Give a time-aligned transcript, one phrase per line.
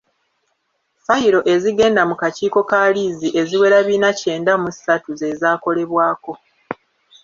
[1.05, 6.31] Fayiro ezigenda mu kakiiko ka liizi eziwera bina kyenda mu ssatu ze zaakolebwako.